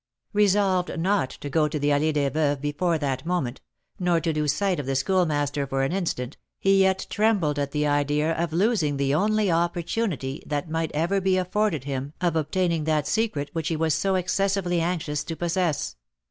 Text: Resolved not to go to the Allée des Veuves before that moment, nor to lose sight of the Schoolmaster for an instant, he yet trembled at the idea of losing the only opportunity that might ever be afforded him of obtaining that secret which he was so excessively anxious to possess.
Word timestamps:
Resolved 0.33 0.99
not 0.99 1.29
to 1.29 1.47
go 1.47 1.67
to 1.67 1.77
the 1.77 1.89
Allée 1.89 2.11
des 2.11 2.31
Veuves 2.31 2.59
before 2.59 2.97
that 2.97 3.23
moment, 3.23 3.61
nor 3.99 4.19
to 4.19 4.33
lose 4.33 4.51
sight 4.51 4.79
of 4.79 4.87
the 4.87 4.95
Schoolmaster 4.95 5.67
for 5.67 5.83
an 5.83 5.91
instant, 5.91 6.37
he 6.59 6.79
yet 6.81 7.05
trembled 7.11 7.59
at 7.59 7.69
the 7.69 7.85
idea 7.85 8.31
of 8.33 8.51
losing 8.51 8.97
the 8.97 9.13
only 9.13 9.51
opportunity 9.51 10.41
that 10.47 10.71
might 10.71 10.91
ever 10.93 11.21
be 11.21 11.37
afforded 11.37 11.83
him 11.83 12.13
of 12.19 12.35
obtaining 12.35 12.85
that 12.85 13.05
secret 13.05 13.51
which 13.53 13.67
he 13.67 13.75
was 13.75 13.93
so 13.93 14.15
excessively 14.15 14.81
anxious 14.81 15.23
to 15.23 15.35
possess. 15.35 15.95